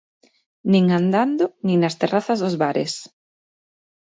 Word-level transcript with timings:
Nin 0.71 0.85
andando, 0.99 1.45
nin 1.65 1.77
nas 1.81 1.97
terrazas 2.01 2.41
dos 2.43 2.55
bares. 2.63 2.93